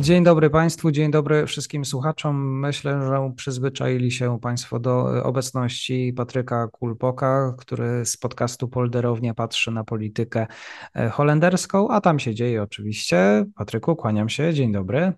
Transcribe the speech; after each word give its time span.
Dzień 0.00 0.24
dobry 0.24 0.50
Państwu, 0.50 0.90
dzień 0.90 1.10
dobry 1.10 1.46
wszystkim 1.46 1.84
słuchaczom. 1.84 2.60
Myślę, 2.60 3.02
że 3.06 3.32
przyzwyczaili 3.36 4.10
się 4.10 4.40
Państwo 4.40 4.78
do 4.78 5.24
obecności 5.24 6.12
Patryka 6.16 6.68
Kulpoka, 6.68 7.54
który 7.58 8.04
z 8.04 8.16
podcastu 8.16 8.68
Polderownia 8.68 9.34
patrzy 9.34 9.70
na 9.70 9.84
politykę 9.84 10.46
e, 10.94 11.08
holenderską, 11.08 11.88
a 11.88 12.00
tam 12.00 12.18
się 12.18 12.34
dzieje 12.34 12.62
oczywiście. 12.62 13.44
Patryku, 13.54 13.96
kłaniam 13.96 14.28
się, 14.28 14.54
dzień 14.54 14.72
dobry. 14.72 15.12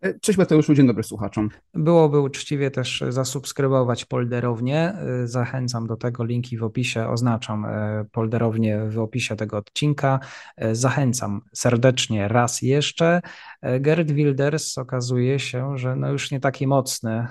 E, 0.00 0.18
cześć 0.20 0.38
Mateuszu, 0.38 0.74
dzień 0.74 0.86
dobry 0.86 1.02
słuchaczom. 1.02 1.48
Byłoby 1.74 2.20
uczciwie 2.20 2.70
też 2.70 3.04
zasubskrybować 3.08 4.04
polderownię. 4.04 4.78
E, 4.78 5.26
zachęcam 5.28 5.86
do 5.86 5.96
tego, 5.96 6.24
linki 6.24 6.58
w 6.58 6.64
opisie, 6.64 7.08
oznaczam 7.08 7.64
e, 7.64 8.04
polderownię 8.12 8.80
w 8.88 8.98
opisie 8.98 9.36
tego 9.36 9.56
odcinka. 9.56 10.20
Zachęcam 10.72 11.40
serdecznie 11.52 12.28
raz 12.28 12.62
jeszcze. 12.62 13.20
Gerd 13.80 14.10
Wilders 14.10 14.78
okazuje 14.78 15.38
się, 15.38 15.78
że 15.78 15.96
no 15.96 16.12
już 16.12 16.30
nie 16.30 16.40
taki 16.40 16.66
mocny. 16.66 17.26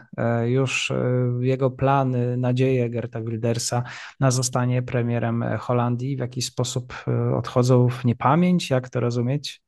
Już 0.46 0.94
jego 1.40 1.72
plany, 1.72 2.38
nadzieje 2.38 2.90
Gerta 2.90 3.22
Wildersa 3.22 3.84
na 4.20 4.32
zostanie 4.32 4.82
premierem 4.82 5.44
Holandii 5.60 6.16
w 6.16 6.20
jakiś 6.20 6.46
sposób 6.46 6.94
odchodzą 7.36 7.90
w 7.90 8.06
niepamięć. 8.06 8.70
Jak 8.70 8.90
to 8.90 9.00
rozumieć? 9.00 9.62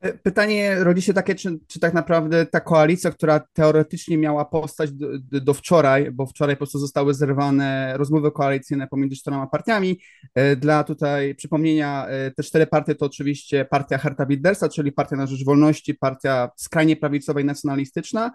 E, 0.00 0.12
pytanie 0.12 0.84
rodzi 0.84 1.02
się 1.02 1.14
takie, 1.14 1.34
czy, 1.34 1.58
czy 1.66 1.80
tak 1.80 1.94
naprawdę 1.94 2.46
ta 2.46 2.60
koalicja, 2.60 3.10
która 3.10 3.40
teoretycznie 3.52 4.18
miała 4.18 4.44
postać 4.44 4.92
do, 4.92 5.08
do, 5.18 5.54
wczoraj, 5.54 6.10
bo 6.10 6.26
wczoraj 6.26 6.56
po 6.56 6.58
prostu 6.58 6.78
zostały 6.78 7.14
zerwane 7.14 7.94
rozmowy 7.96 8.30
koalicyjne 8.30 8.86
pomiędzy 8.88 9.16
czterema 9.16 9.46
partiami. 9.46 10.00
E, 10.34 10.56
dla 10.56 10.84
tutaj 10.84 11.34
przypomnienia, 11.34 12.06
e, 12.06 12.30
te 12.30 12.42
cztery 12.42 12.66
partie 12.66 12.94
to 12.94 13.06
oczywiście 13.06 13.64
partia 13.64 13.98
Herta 13.98 14.26
Wildersa, 14.26 14.68
czyli 14.68 14.92
Partia 14.92 15.16
na 15.16 15.26
Rzecz 15.26 15.44
Wolności, 15.44 15.94
partia 15.94 16.50
skrajnie 16.56 16.96
prawicowa 16.96 17.40
i 17.40 17.44
nacjonalistyczna, 17.44 18.30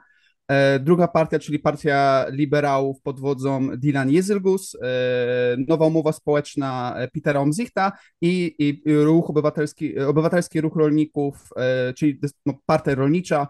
druga 0.80 1.08
partia, 1.08 1.40
czyli 1.40 1.60
partia 1.60 2.26
liberałów 2.30 3.02
pod 3.02 3.20
wodzą 3.20 3.70
Dylan 3.78 4.12
Jezylgus, 4.12 4.76
e, 4.76 5.58
nowa 5.68 5.86
umowa 5.86 6.12
społeczna 6.12 6.96
e, 6.98 7.08
Petera 7.08 7.40
Omzichta 7.40 7.92
i, 8.22 8.56
i 8.60 8.94
ruch 9.04 9.30
obywatelski, 9.30 10.00
obywatelski 10.00 10.62
ruch 10.62 10.76
rolników, 10.76 11.50
czyli 11.96 12.20
no, 12.46 12.54
partia 12.66 12.96
rolnicza 12.96 13.48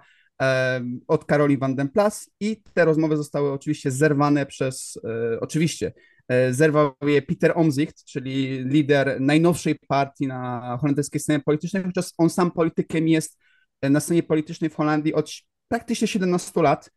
od 1.08 1.26
Karoli 1.26 1.58
van 1.58 1.76
den 1.76 1.90
Plas. 1.90 2.30
I 2.40 2.62
te 2.74 2.86
rozmowy 2.86 3.18
zostały 3.18 3.52
oczywiście 3.52 3.92
zerwane 3.92 4.46
przez, 4.46 5.00
oczywiście, 5.42 5.94
zerwał 6.52 6.92
je 7.02 7.22
Peter 7.22 7.52
Omzicht, 7.56 8.06
czyli 8.06 8.64
lider 8.66 9.22
najnowszej 9.22 9.76
partii 9.88 10.28
na 10.28 10.78
holenderskiej 10.82 11.22
scenie 11.22 11.40
politycznej, 11.40 11.84
chociaż 11.84 12.06
on 12.18 12.30
sam 12.30 12.52
politykiem 12.52 13.08
jest 13.08 13.38
na 13.82 14.00
scenie 14.00 14.24
politycznej 14.24 14.70
w 14.70 14.76
Holandii 14.76 15.14
od 15.14 15.30
praktycznie 15.74 16.08
17 16.08 16.62
lat. 16.62 16.92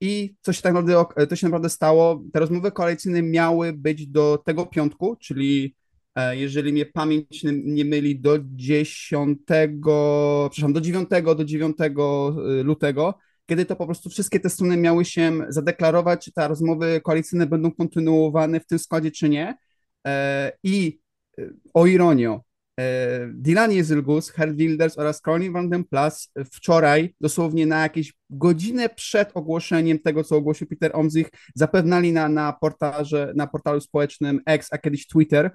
I 0.00 0.34
co 0.40 0.52
się 0.52 0.62
tak 0.62 0.74
naprawdę, 0.74 1.26
to 1.26 1.36
się 1.36 1.46
naprawdę 1.46 1.68
stało, 1.68 2.24
te 2.32 2.40
rozmowy 2.40 2.72
koalicyjne 2.72 3.22
miały 3.22 3.72
być 3.72 4.06
do 4.06 4.38
tego 4.44 4.66
piątku, 4.66 5.16
czyli 5.16 5.76
e, 6.14 6.36
jeżeli 6.36 6.72
mnie 6.72 6.86
pamięć 6.86 7.44
nie 7.64 7.84
myli, 7.84 8.20
do 8.20 8.38
10, 8.42 9.38
przepraszam, 10.50 10.72
do 10.72 10.80
9, 10.80 11.08
do 11.36 11.44
9 11.44 11.76
e, 11.80 11.92
lutego, 12.62 13.14
kiedy 13.46 13.64
to 13.64 13.76
po 13.76 13.86
prostu 13.86 14.10
wszystkie 14.10 14.40
te 14.40 14.50
strony 14.50 14.76
miały 14.76 15.04
się 15.04 15.32
zadeklarować, 15.48 16.24
czy 16.24 16.32
te 16.32 16.48
rozmowy 16.48 17.00
koalicyjne 17.00 17.46
będą 17.46 17.72
kontynuowane 17.72 18.60
w 18.60 18.66
tym 18.66 18.78
składzie, 18.78 19.10
czy 19.10 19.28
nie. 19.28 19.58
E, 20.06 20.52
I 20.62 21.00
o 21.74 21.86
ironię, 21.86 22.40
Dylan 23.28 23.72
Jezylgus, 23.72 24.30
Herr 24.30 24.54
Wilders 24.54 24.98
oraz 24.98 25.20
Caroline 25.20 25.52
van 25.52 25.68
den 25.68 25.84
Plas 25.84 26.32
wczoraj, 26.52 27.14
dosłownie 27.20 27.66
na 27.66 27.82
jakieś 27.82 28.12
godzinę 28.30 28.88
przed 28.88 29.30
ogłoszeniem 29.34 29.98
tego, 29.98 30.24
co 30.24 30.36
ogłosił 30.36 30.66
Peter 30.66 30.90
Omzich, 30.94 31.30
zapewniali 31.54 32.12
na, 32.12 32.28
na, 32.28 32.52
portalze, 32.52 33.32
na 33.36 33.46
portalu 33.46 33.80
społecznym 33.80 34.40
X, 34.46 34.68
a 34.72 34.78
kiedyś 34.78 35.06
Twitter, 35.06 35.50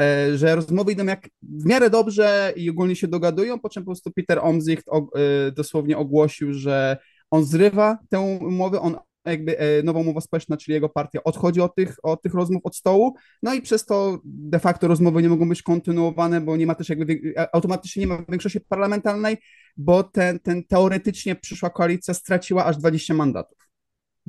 e, 0.00 0.36
że 0.36 0.56
rozmowy 0.56 0.92
idą 0.92 1.04
jak 1.04 1.28
w 1.42 1.64
miarę 1.64 1.90
dobrze 1.90 2.52
i 2.56 2.70
ogólnie 2.70 2.96
się 2.96 3.08
dogadują, 3.08 3.58
po 3.58 3.68
czym 3.68 3.82
po 3.82 3.86
prostu 3.86 4.10
Peter 4.10 4.38
Omzich 4.42 4.78
e, 4.78 5.52
dosłownie 5.52 5.98
ogłosił, 5.98 6.52
że 6.52 6.96
on 7.30 7.44
zrywa 7.44 7.98
tę 8.08 8.20
umowę, 8.20 8.80
on 8.80 8.96
jakby 9.30 9.58
e, 9.58 9.82
nowa 9.82 10.00
umowa 10.00 10.20
społeczna, 10.20 10.56
czyli 10.56 10.74
jego 10.74 10.88
partia 10.88 11.24
odchodzi 11.24 11.60
od 11.60 11.74
tych, 11.74 11.96
od 12.02 12.22
tych 12.22 12.34
rozmów 12.34 12.60
od 12.64 12.76
stołu, 12.76 13.14
no 13.42 13.54
i 13.54 13.62
przez 13.62 13.84
to 13.84 14.18
de 14.24 14.58
facto 14.58 14.88
rozmowy 14.88 15.22
nie 15.22 15.28
mogą 15.28 15.48
być 15.48 15.62
kontynuowane, 15.62 16.40
bo 16.40 16.56
nie 16.56 16.66
ma 16.66 16.74
też 16.74 16.88
jakby, 16.88 17.34
e, 17.36 17.54
automatycznie 17.54 18.00
nie 18.00 18.06
ma 18.06 18.22
większości 18.28 18.60
parlamentarnej, 18.60 19.36
bo 19.76 20.02
ten, 20.02 20.40
ten 20.40 20.64
teoretycznie 20.64 21.34
przyszła 21.36 21.70
koalicja 21.70 22.14
straciła 22.14 22.64
aż 22.64 22.76
20 22.76 23.14
mandatów. 23.14 23.58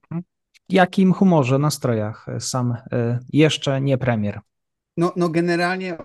Mhm. 0.03 0.23
Jakim 0.69 1.13
humorze, 1.13 1.59
nastrojach 1.59 2.25
sam 2.39 2.75
e, 2.91 3.19
jeszcze 3.33 3.81
nie 3.81 3.97
premier? 3.97 4.39
No, 4.97 5.13
no 5.15 5.29
generalnie 5.29 5.97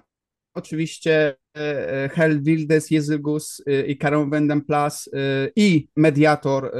oczywiście 0.55 1.37
Hel 2.13 2.43
Wildes, 2.43 2.91
Jezygus 2.91 3.63
e, 3.67 3.87
i 3.87 3.97
Karol 3.97 4.31
Wendenplas 4.31 5.11
e, 5.13 5.19
i 5.57 5.89
mediator 5.97 6.73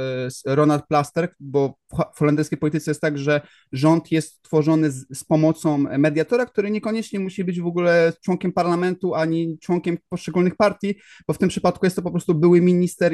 Ronald 0.45 0.87
Plaster, 0.87 1.33
bo 1.39 1.75
w 2.15 2.19
holenderskiej 2.19 2.57
polityce 2.57 2.91
jest 2.91 3.01
tak, 3.01 3.17
że 3.17 3.41
rząd 3.71 4.11
jest 4.11 4.41
tworzony 4.41 4.91
z, 4.91 5.05
z, 5.17 5.23
pomocą 5.23 5.77
mediatora, 5.77 6.45
który 6.45 6.71
niekoniecznie 6.71 7.19
musi 7.19 7.43
być 7.43 7.61
w 7.61 7.67
ogóle 7.67 8.13
członkiem 8.23 8.51
parlamentu 8.51 9.15
ani 9.15 9.57
członkiem 9.59 9.97
poszczególnych 10.09 10.55
partii, 10.55 10.95
bo 11.27 11.33
w 11.33 11.37
tym 11.37 11.49
przypadku 11.49 11.85
jest 11.85 11.95
to 11.95 12.01
po 12.01 12.11
prostu 12.11 12.35
były 12.35 12.61
minister 12.61 13.13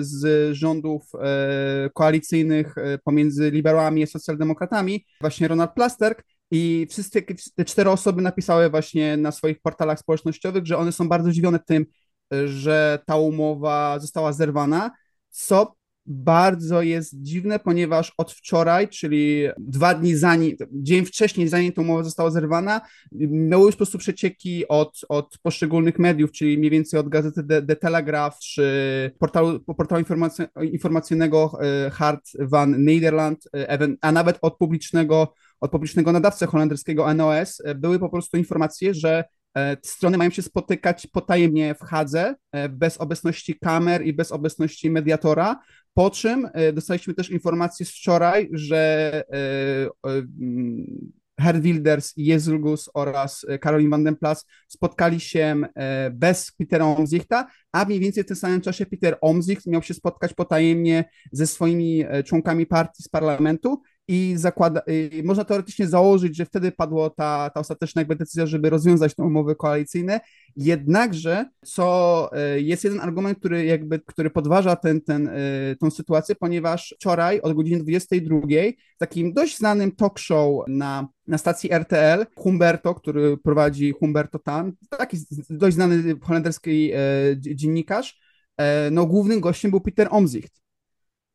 z 0.00 0.52
rządów 0.54 1.02
koalicyjnych 1.94 2.74
pomiędzy 3.04 3.50
liberałami 3.50 4.02
a 4.02 4.06
socjaldemokratami, 4.06 5.06
właśnie 5.20 5.48
Ronald 5.48 5.70
Plasterk, 5.74 6.22
i 6.50 6.86
wszystkie 6.90 7.22
te 7.54 7.64
cztery 7.64 7.90
osoby 7.90 8.22
napisały 8.22 8.70
właśnie 8.70 9.16
na 9.16 9.32
swoich 9.32 9.60
portalach 9.60 9.98
społecznościowych, 9.98 10.66
że 10.66 10.78
one 10.78 10.92
są 10.92 11.08
bardzo 11.08 11.30
zdziwione 11.30 11.58
tym, 11.58 11.86
że 12.46 12.98
ta 13.06 13.16
umowa 13.16 13.98
została 13.98 14.32
zerwana, 14.32 14.90
co 15.30 15.76
bardzo 16.06 16.82
jest 16.82 17.22
dziwne, 17.22 17.58
ponieważ 17.58 18.12
od 18.18 18.32
wczoraj, 18.32 18.88
czyli 18.88 19.48
dwa 19.58 19.94
dni 19.94 20.14
zanim, 20.14 20.56
dzień 20.72 21.04
wcześniej, 21.04 21.48
zanim 21.48 21.72
ta 21.72 21.82
umowa 21.82 22.02
została 22.02 22.30
zerwana, 22.30 22.80
miały 23.30 23.66
już 23.66 23.74
po 23.74 23.76
prostu 23.76 23.98
przecieki 23.98 24.68
od, 24.68 25.00
od 25.08 25.38
poszczególnych 25.42 25.98
mediów, 25.98 26.32
czyli 26.32 26.58
mniej 26.58 26.70
więcej 26.70 27.00
od 27.00 27.08
gazety 27.08 27.44
The, 27.44 27.62
The 27.62 27.76
Telegraph, 27.76 28.38
czy 28.38 29.10
portalu, 29.18 29.60
portalu 29.60 30.04
informacyjnego 30.72 31.58
e, 31.60 31.90
Hart 31.90 32.30
van 32.38 32.84
Nederland, 32.84 33.48
e, 33.56 33.88
a 34.00 34.12
nawet 34.12 34.38
od 34.42 34.56
publicznego 34.56 35.34
od 35.60 35.70
publicznego 35.70 36.12
nadawcy 36.12 36.46
holenderskiego 36.46 37.14
NOS 37.14 37.62
e, 37.64 37.74
były 37.74 37.98
po 37.98 38.08
prostu 38.08 38.36
informacje, 38.36 38.94
że 38.94 39.24
e, 39.56 39.76
strony 39.82 40.18
mają 40.18 40.30
się 40.30 40.42
spotykać 40.42 41.06
potajemnie 41.06 41.74
w 41.74 41.80
Hadze, 41.80 42.34
e, 42.52 42.68
bez 42.68 42.98
obecności 42.98 43.58
kamer 43.58 44.06
i 44.06 44.12
bez 44.12 44.32
obecności 44.32 44.90
mediatora, 44.90 45.60
po 45.94 46.10
czym 46.10 46.48
dostaliśmy 46.72 47.14
też 47.14 47.30
informację 47.30 47.86
z 47.86 47.90
wczoraj, 47.90 48.48
że 48.52 49.22
Herr 51.40 51.60
Wilders, 51.60 52.12
Jezulgus 52.16 52.90
oraz 52.94 53.46
Karolin 53.60 53.90
van 53.90 54.04
den 54.04 54.16
Plas 54.16 54.46
spotkali 54.68 55.20
się 55.20 55.56
bez 56.10 56.52
Petera 56.52 56.84
Omzichta, 56.84 57.46
a 57.72 57.84
mniej 57.84 58.00
więcej 58.00 58.24
w 58.24 58.26
tym 58.26 58.36
samym 58.36 58.60
czasie 58.60 58.86
Peter 58.86 59.18
Omzicht 59.20 59.66
miał 59.66 59.82
się 59.82 59.94
spotkać 59.94 60.34
potajemnie 60.34 61.04
ze 61.32 61.46
swoimi 61.46 62.04
członkami 62.24 62.66
partii 62.66 63.02
z 63.02 63.08
parlamentu 63.08 63.82
i 64.08 64.34
zakłada, 64.36 64.82
i 65.12 65.22
można 65.22 65.44
teoretycznie 65.44 65.86
założyć, 65.86 66.36
że 66.36 66.44
wtedy 66.44 66.72
padła 66.72 67.10
ta, 67.10 67.50
ta 67.54 67.60
ostateczna 67.60 68.00
jakby 68.00 68.16
decyzja, 68.16 68.46
żeby 68.46 68.70
rozwiązać 68.70 69.14
te 69.14 69.22
umowy 69.22 69.56
koalicyjne, 69.56 70.20
jednakże, 70.56 71.44
co 71.64 72.28
e, 72.32 72.60
jest 72.60 72.84
jeden 72.84 73.00
argument, 73.00 73.38
który 73.38 73.64
jakby, 73.64 73.98
który 73.98 74.30
podważa 74.30 74.76
ten, 74.76 75.00
ten, 75.00 75.28
e, 75.28 75.32
tą 75.80 75.90
sytuację, 75.90 76.34
ponieważ 76.34 76.94
wczoraj 76.96 77.40
od 77.40 77.52
godziny 77.52 77.82
22 77.82 78.40
w 78.96 78.98
takim 78.98 79.32
dość 79.32 79.58
znanym 79.58 79.92
talk 79.92 80.18
show 80.18 80.64
na, 80.68 81.08
na 81.26 81.38
stacji 81.38 81.72
RTL 81.72 82.26
Humberto, 82.36 82.94
który 82.94 83.36
prowadzi 83.36 83.92
Humberto 83.92 84.38
Tan, 84.38 84.72
taki 84.98 85.16
dość 85.50 85.74
znany 85.74 86.14
holenderski 86.22 86.92
dziennikarz, 87.36 88.20
no 88.90 89.06
głównym 89.06 89.40
gościem 89.40 89.70
był 89.70 89.80
Peter 89.80 90.08
Omzicht. 90.10 90.65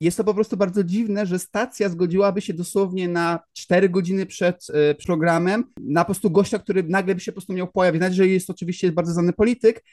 Jest 0.01 0.17
to 0.17 0.23
po 0.23 0.33
prostu 0.33 0.57
bardzo 0.57 0.83
dziwne, 0.83 1.25
że 1.25 1.39
stacja 1.39 1.89
zgodziłaby 1.89 2.41
się 2.41 2.53
dosłownie 2.53 3.07
na 3.07 3.39
4 3.53 3.89
godziny 3.89 4.25
przed 4.25 4.67
y, 4.69 4.95
programem 5.05 5.63
na 5.81 6.01
po 6.01 6.05
prostu 6.05 6.31
gościa, 6.31 6.59
który 6.59 6.83
nagle 6.83 7.15
by 7.15 7.21
się 7.21 7.31
po 7.31 7.35
prostu 7.35 7.53
miał 7.53 7.67
pojawić. 7.67 7.99
Nawet 7.99 8.13
jeżeli 8.13 8.33
jest 8.33 8.49
oczywiście 8.49 8.91
bardzo 8.91 9.13
znany 9.13 9.33
polityk, 9.33 9.83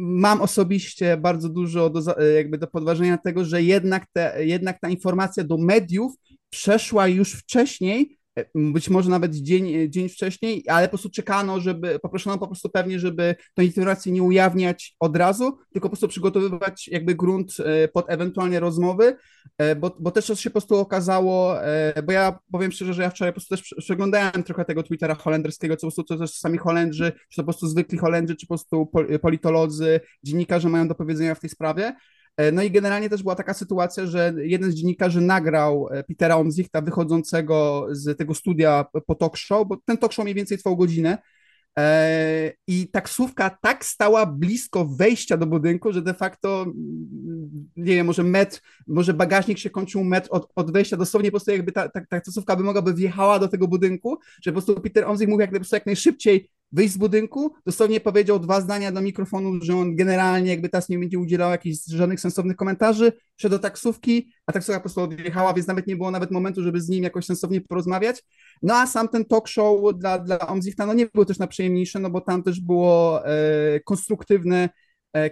mam 0.00 0.40
osobiście 0.40 1.16
bardzo 1.16 1.48
dużo 1.48 1.90
do, 1.90 2.22
y, 2.22 2.34
jakby 2.34 2.58
do 2.58 2.66
podważenia 2.66 3.18
tego, 3.18 3.44
że 3.44 3.62
jednak, 3.62 4.06
te, 4.12 4.46
jednak 4.46 4.80
ta 4.80 4.88
informacja 4.88 5.44
do 5.44 5.58
mediów 5.58 6.12
przeszła 6.50 7.08
już 7.08 7.32
wcześniej, 7.32 8.18
być 8.54 8.88
może 8.90 9.10
nawet 9.10 9.34
dzień, 9.34 9.90
dzień 9.90 10.08
wcześniej, 10.08 10.64
ale 10.68 10.86
po 10.86 10.90
prostu 10.90 11.10
czekano, 11.10 11.60
żeby, 11.60 11.98
poproszono 11.98 12.38
po 12.38 12.46
prostu 12.46 12.68
pewnie, 12.68 12.98
żeby 12.98 13.34
tą 13.54 13.62
informację 13.62 14.12
nie 14.12 14.22
ujawniać 14.22 14.96
od 15.00 15.16
razu, 15.16 15.58
tylko 15.72 15.88
po 15.88 15.90
prostu 15.90 16.08
przygotowywać 16.08 16.88
jakby 16.88 17.14
grunt 17.14 17.56
e, 17.60 17.88
pod 17.88 18.10
ewentualnie 18.10 18.60
rozmowy, 18.60 19.16
e, 19.58 19.76
bo, 19.76 19.96
bo 20.00 20.10
też 20.10 20.26
się 20.26 20.50
po 20.50 20.52
prostu 20.52 20.76
okazało, 20.76 21.64
e, 21.64 22.02
bo 22.02 22.12
ja 22.12 22.38
powiem 22.52 22.72
szczerze, 22.72 22.94
że 22.94 23.02
ja 23.02 23.10
wczoraj 23.10 23.32
po 23.32 23.40
prostu 23.40 23.56
też 23.56 23.74
przeglądałem 23.78 24.42
trochę 24.44 24.64
tego 24.64 24.82
Twittera 24.82 25.14
holenderskiego, 25.14 25.76
co 25.76 25.80
po 25.80 25.86
prostu 25.86 26.04
to 26.04 26.18
też 26.18 26.30
sami 26.30 26.58
Holendrzy, 26.58 27.12
czy 27.12 27.36
to 27.36 27.42
po 27.42 27.44
prostu 27.44 27.66
zwykli 27.66 27.98
Holendrzy, 27.98 28.36
czy 28.36 28.46
po 28.46 28.54
prostu 28.54 28.90
politolodzy, 29.22 30.00
dziennikarze 30.22 30.68
mają 30.68 30.88
do 30.88 30.94
powiedzenia 30.94 31.34
w 31.34 31.40
tej 31.40 31.50
sprawie, 31.50 31.94
E, 32.23 32.23
no 32.52 32.62
i 32.62 32.70
generalnie 32.70 33.10
też 33.10 33.22
była 33.22 33.34
taka 33.34 33.54
sytuacja, 33.54 34.06
że 34.06 34.34
jeden 34.36 34.70
z 34.70 34.74
dziennikarzy 34.74 35.20
nagrał 35.20 35.88
e, 35.90 36.04
Petera 36.04 36.36
Omzichta 36.36 36.80
wychodzącego 36.80 37.86
z 37.90 38.18
tego 38.18 38.34
studia 38.34 38.86
po 39.06 39.14
talk 39.14 39.36
show, 39.36 39.68
bo 39.68 39.76
ten 39.84 39.98
talk 39.98 40.12
show 40.12 40.24
mniej 40.24 40.34
więcej 40.34 40.58
trwał 40.58 40.76
godzinę, 40.76 41.18
e, 41.78 42.52
i 42.66 42.88
taksówka 42.88 43.58
tak 43.62 43.84
stała 43.84 44.26
blisko 44.26 44.84
wejścia 44.84 45.36
do 45.36 45.46
budynku, 45.46 45.92
że 45.92 46.02
de 46.02 46.14
facto, 46.14 46.62
mm, 46.62 47.68
nie 47.76 47.94
wiem, 47.94 48.06
może 48.06 48.22
metr, 48.22 48.60
może 48.86 49.14
bagażnik 49.14 49.58
się 49.58 49.70
kończył 49.70 50.04
metr 50.04 50.28
od, 50.30 50.52
od 50.56 50.72
wejścia, 50.72 50.96
dosłownie 50.96 51.30
po 51.30 51.32
prostu 51.32 51.50
jakby 51.50 51.72
ta, 51.72 51.88
ta, 51.88 52.00
ta 52.00 52.06
taksówka 52.06 52.56
by 52.56 52.62
mogłaby 52.62 52.94
wjechała 52.94 53.38
do 53.38 53.48
tego 53.48 53.68
budynku, 53.68 54.18
że 54.42 54.52
po 54.52 54.62
prostu 54.62 54.80
Peter 54.80 55.04
Omzik 55.04 55.28
mógł 55.28 55.40
jak, 55.40 55.72
jak 55.72 55.86
najszybciej 55.86 56.50
wyjść 56.74 56.94
z 56.94 56.96
budynku, 56.96 57.54
dosłownie 57.66 58.00
powiedział 58.00 58.38
dwa 58.38 58.60
zdania 58.60 58.92
do 58.92 59.00
mikrofonu, 59.00 59.52
że 59.62 59.76
on 59.76 59.96
generalnie 59.96 60.50
jakby 60.50 60.68
teraz 60.68 60.88
nie 60.88 60.98
będzie 60.98 61.18
udzielał 61.18 61.50
jakichś 61.50 61.78
żadnych 61.86 62.20
sensownych 62.20 62.56
komentarzy, 62.56 63.12
szedł 63.36 63.54
do 63.54 63.58
taksówki, 63.58 64.32
a 64.46 64.52
taksówka 64.52 64.80
po 64.80 64.82
prostu 64.82 65.00
odjechała, 65.00 65.54
więc 65.54 65.68
nawet 65.68 65.86
nie 65.86 65.96
było 65.96 66.10
nawet 66.10 66.30
momentu, 66.30 66.62
żeby 66.62 66.80
z 66.80 66.88
nim 66.88 67.04
jakoś 67.04 67.24
sensownie 67.24 67.60
porozmawiać. 67.60 68.22
No 68.62 68.74
a 68.74 68.86
sam 68.86 69.08
ten 69.08 69.24
talk 69.24 69.48
show 69.48 69.98
dla, 69.98 70.18
dla 70.18 70.38
Omzichta 70.38 70.86
no 70.86 70.94
nie 70.94 71.06
był 71.14 71.24
też 71.24 71.38
najprzyjemniejszy, 71.38 71.98
no 71.98 72.10
bo 72.10 72.20
tam 72.20 72.42
też 72.42 72.60
było 72.60 73.26
e, 73.26 73.80
konstruktywne 73.80 74.68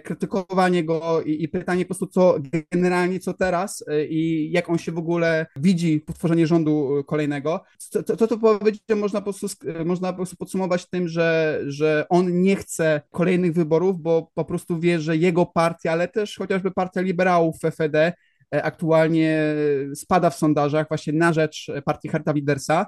krytykowanie 0.03 0.83
go 0.83 1.21
i, 1.21 1.43
i, 1.43 1.47
pytanie 1.47 1.85
po 1.85 1.87
prostu, 1.87 2.07
co 2.07 2.35
generalnie, 2.71 3.19
co 3.19 3.33
teraz 3.33 3.83
e, 3.87 4.05
i 4.05 4.51
jak 4.51 4.69
on 4.69 4.77
się 4.77 4.91
w 4.91 4.97
ogóle 4.97 5.45
widzi 5.55 5.99
powtórzenie 5.99 6.47
rządu 6.47 7.03
kolejnego. 7.07 7.63
To, 7.91 8.03
to, 8.03 8.27
to 8.27 8.37
powiedzieć, 8.37 8.83
można 8.95 9.21
po, 9.21 9.33
prostu, 9.33 9.47
można 9.85 10.11
po 10.11 10.15
prostu 10.15 10.35
podsumować 10.35 10.89
tym, 10.89 11.07
że, 11.07 11.59
że 11.67 12.05
on 12.09 12.41
nie 12.41 12.55
chce 12.55 13.01
kolejnych 13.11 13.53
wyborów, 13.53 14.01
bo 14.01 14.31
po 14.33 14.45
prostu 14.45 14.79
wie, 14.79 14.99
że 14.99 15.17
jego 15.17 15.45
partia, 15.45 15.91
ale 15.91 16.07
też 16.07 16.37
chociażby 16.37 16.71
partia 16.71 17.01
liberałów 17.01 17.55
FFD 17.61 18.13
e 18.55 18.63
aktualnie 18.63 19.55
spada 19.95 20.29
w 20.29 20.35
sondażach 20.35 20.87
właśnie 20.87 21.13
na 21.13 21.33
rzecz 21.33 21.71
partii 21.85 22.09
Harta 22.09 22.33
Widersa 22.33 22.85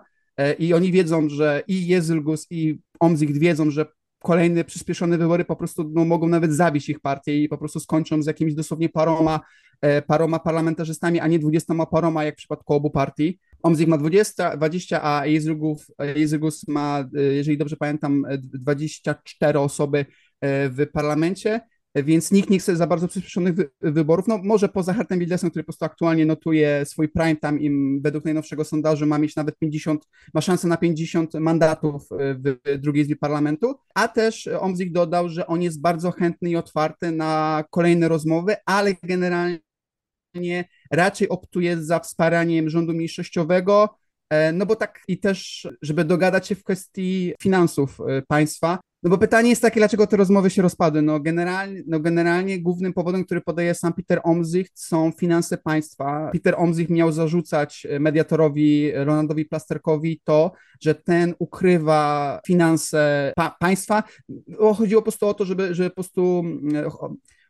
i 0.59 0.74
oni 0.74 0.91
wiedzą, 0.91 1.30
że 1.30 1.63
i 1.68 1.88
Jezylgus 1.88 2.48
i 2.50 2.80
Omzik 3.00 3.31
wiedzą, 3.39 3.71
że 3.71 3.86
kolejne 4.25 4.63
przyspieszone 4.63 5.18
wybory 5.18 5.45
po 5.45 5.56
prostu 5.56 5.92
no, 5.94 6.06
mogą 6.06 6.27
nawet 6.27 6.54
zabić 6.54 6.89
ich 6.89 7.00
partię 7.00 7.44
i 7.44 7.50
po 7.50 7.57
prostu 7.57 7.80
skończą 7.80 8.22
z 8.22 8.25
jakimiś 8.25 8.56
dosłownie 8.56 8.89
paroma, 8.89 9.39
e, 9.81 10.01
paroma 10.01 10.39
parlamentarzystami, 10.39 11.19
a 11.19 11.27
nie 11.27 11.39
dwudziestoma 11.39 11.86
paroma, 11.86 12.24
jak 12.24 12.36
w 12.36 12.38
przypadku 12.38 12.74
obu 12.74 12.89
partii. 12.89 13.39
Omzik 13.63 13.88
ma 13.88 13.98
20, 13.98 14.57
20 14.57 15.04
a 15.04 15.25
Jezygus 16.16 16.68
ma, 16.68 17.06
e, 17.18 17.22
jeżeli 17.22 17.57
dobrze 17.57 17.77
pamiętam, 17.77 18.25
24 18.38 19.60
osoby 19.60 20.06
e, 20.42 20.69
w 20.69 20.88
parlamencie 20.94 21.62
więc 22.03 22.31
nikt 22.31 22.50
nie 22.50 22.59
chce 22.59 22.75
za 22.75 22.88
bardzo 22.88 23.07
przyspieszonych 23.07 23.56
wy 23.56 23.69
wyborów. 23.81 24.27
No 24.27 24.38
może 24.44 24.69
poza 24.69 24.94
Hertem 24.94 25.19
Wildesem, 25.19 25.50
który 25.50 25.63
po 25.63 25.68
prostu 25.68 25.86
aktualnie 25.86 26.25
notuje 26.25 26.86
swój 26.86 27.09
prime 27.09 27.36
time 27.36 27.59
i 27.59 28.00
według 28.01 28.25
najnowszego 28.25 28.63
sondażu 28.63 29.06
ma 29.06 29.18
mieć 29.18 29.36
nawet 29.36 29.59
50, 29.59 30.07
ma 30.33 30.42
szansę 30.42 30.68
na 30.68 30.77
50 30.77 31.33
mandatów 31.33 32.12
e, 32.12 32.36
w 32.36 32.80
drugiej 32.80 33.01
izbie 33.01 33.15
parlamentu, 33.15 33.75
a 33.95 34.07
też 34.07 34.47
Omzik 34.47 34.92
dodał, 34.92 35.30
że 35.30 35.47
on 35.47 35.62
jest 35.62 35.81
bardzo 35.81 36.12
chętny 36.12 36.50
i 36.50 36.56
otwarty 36.56 37.12
na 37.12 37.63
kolejne 37.69 38.07
rozmowy, 38.07 38.56
ale 38.65 38.94
generalnie 39.03 39.59
raczej 40.91 41.30
optuje 41.30 41.83
za 41.83 42.00
wsparaniem 42.00 42.69
rządu 42.69 42.94
mniejszościowego, 42.94 43.89
e, 44.30 44.51
no 44.51 44.65
bo 44.65 44.75
tak 44.75 45.01
i 45.07 45.19
też, 45.19 45.68
żeby 45.81 46.06
dogadać 46.06 46.48
się 46.48 46.56
w 46.56 46.63
kwestii 46.63 47.33
finansów 47.41 48.00
e, 48.01 48.21
państwa, 48.21 48.80
no 49.05 49.11
bo 49.11 49.17
pytanie 49.17 49.49
jest 49.49 49.61
takie, 49.61 49.79
dlaczego 49.79 50.07
te 50.07 50.17
rozmowy 50.17 50.49
się 50.49 50.61
rozpadły? 50.61 51.01
No 51.01 51.19
generalnie, 51.19 51.83
no 51.87 51.99
generalnie 51.99 52.61
głównym 52.61 52.93
powodem, 52.93 53.25
który 53.25 53.41
podaje 53.41 53.75
sam 53.75 53.93
Peter 53.93 54.21
Omzicht 54.23 54.79
są 54.79 55.11
finanse 55.11 55.57
państwa. 55.57 56.29
Peter 56.33 56.55
Omzicht 56.57 56.89
miał 56.89 57.11
zarzucać 57.11 57.87
mediatorowi 57.99 58.91
Ronaldowi 58.93 59.45
Plasterkowi 59.45 60.21
to, 60.23 60.51
że 60.81 60.95
ten 60.95 61.33
ukrywa 61.39 62.39
finanse 62.47 63.33
pa 63.35 63.55
państwa. 63.59 64.03
Chodziło 64.75 65.01
po 65.01 65.03
prostu 65.03 65.27
o 65.27 65.33
to, 65.33 65.45
żeby, 65.45 65.75
żeby 65.75 65.89
po 65.89 65.95
prostu 65.95 66.43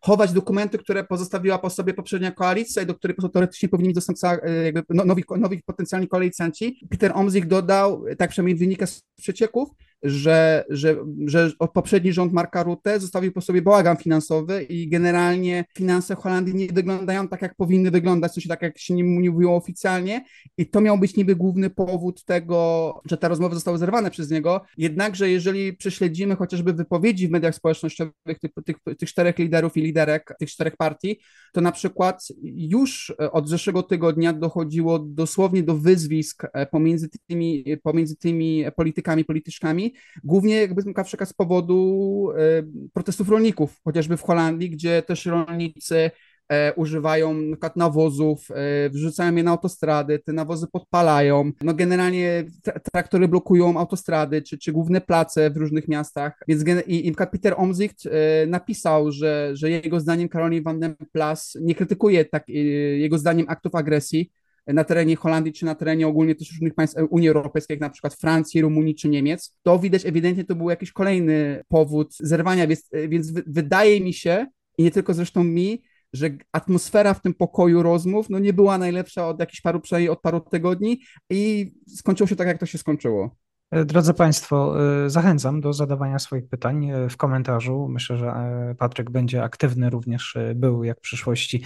chować 0.02 0.34
dokumenty, 0.34 0.78
które 0.78 1.04
pozostawiła 1.04 1.58
po 1.58 1.70
sobie 1.70 1.94
poprzednia 1.94 2.32
koalicja 2.32 2.82
i 2.82 2.86
do 2.86 2.96
której 2.96 3.18
teoretycznie 3.34 3.70
powinni 3.70 3.90
być 3.90 3.96
dostępcy 3.96 4.28
e, 4.28 4.64
jakby 4.64 4.84
no, 4.90 5.06
nowi, 5.06 5.24
nowi 5.38 5.64
potencjalni 5.66 6.08
koalicjanci. 6.08 6.88
Peter 6.90 7.12
Omzik 7.16 7.46
dodał, 7.46 8.04
tak 8.18 8.30
przynajmniej 8.30 8.56
wynika 8.56 8.88
z 8.88 9.02
przecieków, 9.18 9.70
że, 10.04 10.66
że, 10.70 10.96
że 11.26 11.52
poprzedni 11.74 12.14
rząd 12.14 12.34
Marka 12.34 12.64
Rutte 12.64 13.00
zostawił 13.00 13.32
po 13.32 13.42
sobie 13.42 13.62
bałagan 13.62 13.98
finansowy 13.98 14.64
i 14.64 14.90
generalnie 14.90 15.66
finanse 15.76 16.16
Holandii 16.16 16.56
nie 16.56 16.68
wyglądają 16.68 17.28
tak, 17.28 17.42
jak 17.42 17.56
powinny 17.56 17.92
wyglądać, 17.92 18.34
sensie 18.34 18.50
tak, 18.50 18.62
jak 18.62 18.78
się 18.78 18.94
nie 18.94 19.04
mówiło 19.04 19.56
oficjalnie. 19.56 20.26
I 20.58 20.70
to 20.70 20.82
miał 20.82 20.98
być 20.98 21.16
niby 21.16 21.36
główny 21.36 21.70
powód 21.70 22.24
tego, 22.24 23.02
że 23.06 23.18
te 23.18 23.28
rozmowy 23.28 23.56
zostały 23.56 23.78
zerwane 23.78 24.12
przez 24.12 24.32
niego, 24.32 24.62
jednakże 24.78 25.30
jeżeli 25.30 25.74
prześledzimy 25.74 26.36
chociażby 26.36 26.74
wypowiedzi 26.74 27.28
w 27.28 27.32
mediach 27.32 27.56
społecznościowych 27.56 28.40
tych, 28.42 28.52
tych, 28.66 28.98
tych 28.98 29.10
czterech 29.10 29.38
liderów 29.38 29.78
i 29.78 29.82
liderek 29.82 30.36
tych 30.40 30.50
czterech 30.50 30.78
partii, 30.78 31.20
to 31.54 31.62
na 31.62 31.72
przykład 31.72 32.28
już 32.44 33.14
od 33.32 33.50
zeszłego 33.50 33.84
tygodnia 33.84 34.34
dochodziło 34.34 35.00
dosłownie 35.00 35.64
do 35.64 35.78
wyzwisk 35.78 36.44
e, 36.54 36.66
pomiędzy 36.66 37.10
tymi, 37.28 37.66
pomiędzy 37.84 38.16
tymi 38.16 38.66
politykami, 38.76 39.26
polityczkami, 39.26 39.85
głównie 40.24 40.56
jakby 40.56 40.82
z 41.26 41.34
powodu 41.34 42.30
e, 42.38 42.64
protestów 42.94 43.30
rolników, 43.30 43.82
chociażby 43.84 44.18
w 44.18 44.24
Holandii, 44.24 44.70
gdzie 44.70 45.02
też 45.02 45.26
rolnicy 45.26 46.12
e, 46.50 46.74
używają 46.74 47.34
na 47.34 47.58
nawozów, 47.76 48.48
e, 48.52 48.90
wrzucają 48.90 49.36
je 49.36 49.44
na 49.44 49.52
autostrady, 49.52 50.20
te 50.20 50.34
nawozy 50.34 50.68
podpalają, 50.68 51.52
no 51.62 51.74
generalnie 51.74 52.44
traktory 52.92 53.28
blokują 53.28 53.80
autostrady, 53.80 54.42
czy, 54.42 54.58
czy 54.58 54.72
główne 54.72 55.02
place 55.02 55.50
w 55.50 55.58
różnych 55.58 55.88
miastach, 55.88 56.40
więc 56.48 56.64
i, 56.88 57.08
i 57.08 57.16
Peter 57.32 57.54
Omzicht 57.58 58.04
napisał, 58.48 59.12
że, 59.12 59.52
że 59.54 59.70
jego 59.70 60.00
zdaniem 60.00 60.30
Caroline 60.30 60.64
van 60.64 60.80
den 60.80 60.96
Plas 61.12 61.58
nie 61.62 61.76
krytykuje 61.76 62.26
tak, 62.26 62.50
jego 62.98 63.18
zdaniem 63.18 63.46
aktów 63.50 63.76
agresji, 63.76 64.32
na 64.68 64.84
terenie 64.84 65.16
Holandii, 65.16 65.54
czy 65.54 65.66
na 65.66 65.76
terenie 65.76 66.08
ogólnie 66.08 66.36
też 66.36 66.52
różnych 66.52 66.74
państw 66.74 66.98
Unii 67.10 67.28
Europejskiej, 67.28 67.76
jak 67.76 67.82
na 67.82 67.90
przykład 67.90 68.14
Francji, 68.14 68.62
Rumunii 68.62 68.96
czy 68.96 69.10
Niemiec, 69.10 69.58
to 69.64 69.80
widać 69.80 70.06
ewidentnie 70.06 70.44
to 70.44 70.56
był 70.56 70.70
jakiś 70.70 70.92
kolejny 70.92 71.64
powód 71.68 72.16
zerwania, 72.20 72.68
więc, 72.68 72.90
więc 73.08 73.32
wydaje 73.32 74.02
mi 74.02 74.14
się, 74.14 74.46
i 74.78 74.84
nie 74.84 74.92
tylko 74.92 75.14
zresztą 75.14 75.44
mi, 75.44 75.84
że 76.14 76.30
atmosfera 76.52 77.14
w 77.14 77.22
tym 77.22 77.34
pokoju 77.34 77.84
rozmów 77.84 78.30
no 78.30 78.40
nie 78.40 78.54
była 78.54 78.78
najlepsza 78.78 79.28
od 79.28 79.40
jakichś 79.40 79.62
paru, 79.62 79.80
przynajmniej 79.80 80.10
od 80.10 80.22
paru 80.22 80.40
tygodni 80.40 81.02
i 81.30 81.72
skończyło 81.88 82.28
się 82.28 82.36
tak, 82.36 82.48
jak 82.48 82.58
to 82.58 82.66
się 82.66 82.78
skończyło. 82.78 83.36
E, 83.72 83.86
drodzy 83.86 84.14
Państwo, 84.14 84.76
e, 85.06 85.10
zachęcam 85.10 85.62
do 85.62 85.74
zadawania 85.74 86.20
swoich 86.20 86.50
pytań 86.50 86.90
e, 86.90 87.10
w 87.10 87.18
komentarzu. 87.18 87.88
Myślę, 87.90 88.18
że 88.18 88.34
Patryk 88.78 89.12
będzie 89.12 89.44
aktywny 89.44 89.90
również 89.90 90.38
był 90.56 90.84
jak 90.84 90.98
w 90.98 91.02
przyszłości 91.02 91.64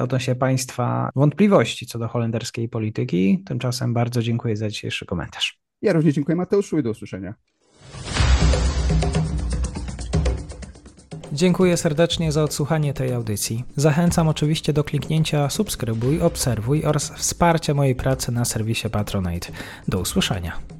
odnośnie 0.00 0.34
Państwa 0.34 1.10
wątpliwości 1.16 1.86
co 1.86 1.98
do 1.98 2.08
holenderskiej 2.08 2.68
polityki. 2.68 3.42
Tymczasem 3.46 3.94
bardzo 3.94 4.22
dziękuję 4.22 4.56
za 4.56 4.68
dzisiejszy 4.68 5.06
komentarz. 5.06 5.60
Ja 5.82 5.92
również 5.92 6.14
dziękuję 6.14 6.36
Mateuszu 6.36 6.78
i 6.78 6.82
do 6.82 6.90
usłyszenia. 6.90 7.34
Dziękuję 11.32 11.76
serdecznie 11.76 12.32
za 12.32 12.42
odsłuchanie 12.42 12.94
tej 12.94 13.12
audycji. 13.12 13.64
Zachęcam 13.76 14.28
oczywiście 14.28 14.72
do 14.72 14.84
kliknięcia 14.84 15.50
subskrybuj, 15.50 16.22
obserwuj 16.22 16.84
oraz 16.84 17.10
wsparcia 17.10 17.74
mojej 17.74 17.94
pracy 17.94 18.32
na 18.32 18.44
serwisie 18.44 18.90
Patronite. 18.90 19.52
Do 19.88 20.00
usłyszenia. 20.00 20.77